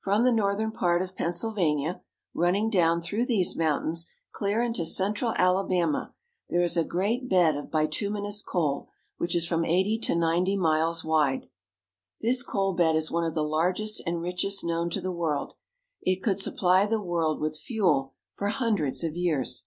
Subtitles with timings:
[0.00, 2.02] From the northern part of Penn sylvania,
[2.34, 6.14] running down through these mountains clear into central Alabama,
[6.50, 8.88] there is a great bed of bituminous coal
[9.18, 11.48] which is from eighty to ninety miles wide.
[12.20, 15.54] This coal bed is one of the largest and richest known to the world.
[16.02, 19.66] It could supply the world with fuel for hundreds of years.